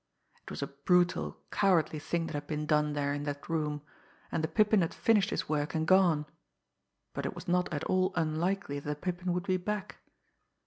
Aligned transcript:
It 0.41 0.49
was 0.49 0.63
a 0.63 0.67
brutal, 0.67 1.37
cowardly 1.51 1.99
thing 1.99 2.25
that 2.25 2.33
had 2.33 2.47
been 2.47 2.65
done 2.65 2.93
there 2.93 3.13
in 3.13 3.21
that 3.25 3.47
room, 3.47 3.83
and 4.31 4.43
the 4.43 4.47
Pippin 4.47 4.81
had 4.81 4.95
finished 4.95 5.29
his 5.29 5.47
work 5.47 5.75
and 5.75 5.85
gone 5.85 6.25
but 7.13 7.27
it 7.27 7.35
was 7.35 7.47
not 7.47 7.71
at 7.71 7.83
all 7.83 8.11
unlikely 8.15 8.79
that 8.79 8.89
the 8.89 8.95
Pippin 8.95 9.31
would 9.31 9.43
be 9.45 9.57
back! 9.57 9.97